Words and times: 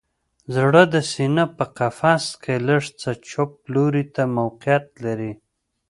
زړه 0.55 0.83
د 0.93 0.95
سینه 1.11 1.45
په 1.57 1.65
قفس 1.77 2.25
کې 2.43 2.55
لږ 2.67 2.83
څه 3.01 3.11
چپ 3.29 3.51
لوري 3.73 4.03
ته 4.13 4.23
موقعیت 4.37 4.85
لري 5.03 5.33